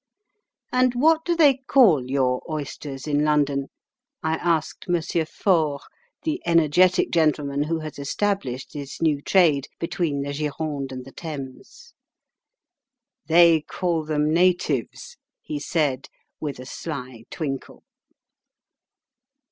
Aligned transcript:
"And 0.71 0.95
what 0.95 1.23
do 1.25 1.35
they 1.35 1.57
call 1.67 2.09
your 2.09 2.41
oysters 2.51 3.05
in 3.05 3.23
London?" 3.23 3.67
I 4.23 4.33
asked 4.37 4.87
M. 4.89 4.99
Faure, 5.27 5.79
the 6.23 6.41
energetic 6.43 7.11
gentleman 7.11 7.65
who 7.65 7.81
has 7.81 7.99
established 7.99 8.73
this 8.73 8.99
new 8.99 9.21
trade 9.21 9.67
between 9.79 10.23
the 10.23 10.33
Gironde 10.33 10.91
and 10.91 11.05
the 11.05 11.11
Thames. 11.11 11.93
"They 13.27 13.61
call 13.61 14.03
them 14.03 14.33
'Natives'," 14.33 15.17
he 15.39 15.59
said, 15.59 16.07
with 16.39 16.59
a 16.59 16.65
sly 16.65 17.25
twinkle. 17.29 17.83